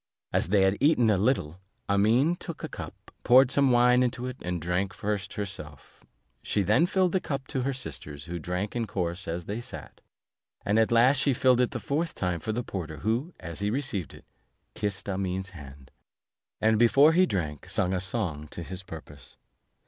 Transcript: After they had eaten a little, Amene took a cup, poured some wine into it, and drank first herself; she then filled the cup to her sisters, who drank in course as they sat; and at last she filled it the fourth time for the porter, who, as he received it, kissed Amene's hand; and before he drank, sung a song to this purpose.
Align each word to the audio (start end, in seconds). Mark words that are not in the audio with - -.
After 0.33 0.49
they 0.49 0.63
had 0.63 0.77
eaten 0.79 1.11
a 1.11 1.15
little, 1.19 1.59
Amene 1.87 2.35
took 2.39 2.63
a 2.63 2.67
cup, 2.67 3.11
poured 3.23 3.51
some 3.51 3.69
wine 3.69 4.01
into 4.01 4.25
it, 4.25 4.37
and 4.41 4.59
drank 4.59 4.95
first 4.95 5.33
herself; 5.33 6.03
she 6.41 6.63
then 6.63 6.87
filled 6.87 7.11
the 7.11 7.19
cup 7.19 7.45
to 7.49 7.61
her 7.61 7.71
sisters, 7.71 8.25
who 8.25 8.39
drank 8.39 8.75
in 8.75 8.87
course 8.87 9.27
as 9.27 9.45
they 9.45 9.61
sat; 9.61 10.01
and 10.65 10.79
at 10.79 10.91
last 10.91 11.17
she 11.17 11.35
filled 11.35 11.61
it 11.61 11.69
the 11.69 11.79
fourth 11.79 12.15
time 12.15 12.39
for 12.39 12.51
the 12.51 12.63
porter, 12.63 12.97
who, 13.05 13.35
as 13.39 13.59
he 13.59 13.69
received 13.69 14.15
it, 14.15 14.25
kissed 14.73 15.07
Amene's 15.07 15.49
hand; 15.51 15.91
and 16.59 16.79
before 16.79 17.13
he 17.13 17.27
drank, 17.27 17.69
sung 17.69 17.93
a 17.93 18.01
song 18.01 18.47
to 18.47 18.63
this 18.63 18.81
purpose. 18.81 19.37